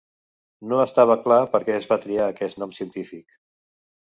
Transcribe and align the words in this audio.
No 0.71 0.79
estava 0.83 1.17
clar 1.27 1.37
per 1.51 1.61
què 1.67 1.75
es 1.81 1.89
va 1.91 1.99
triar 2.07 2.27
aquest 2.33 2.61
nom 2.63 2.75
científic. 2.79 3.41